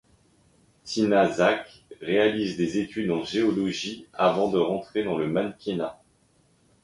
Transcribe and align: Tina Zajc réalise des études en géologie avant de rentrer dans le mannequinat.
Tina 0.83 1.27
Zajc 1.31 1.85
réalise 2.01 2.57
des 2.57 2.79
études 2.79 3.11
en 3.11 3.23
géologie 3.23 4.07
avant 4.13 4.49
de 4.49 4.57
rentrer 4.57 5.03
dans 5.03 5.15
le 5.15 5.27
mannequinat. 5.27 6.01